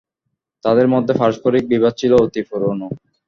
তাদের 0.65 0.87
মধ্যে 0.93 1.13
পারস্পরিক 1.19 1.63
বিবাদ 1.73 1.93
ছিল 1.97 2.11
অতি 2.23 2.41
পুরোনো। 2.49 2.87